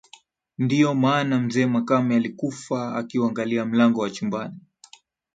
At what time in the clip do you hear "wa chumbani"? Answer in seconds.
4.01-4.55